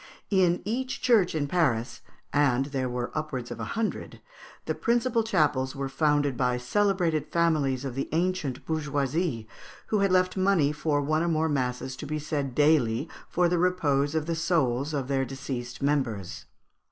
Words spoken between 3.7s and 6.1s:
hundred, the principal chapels were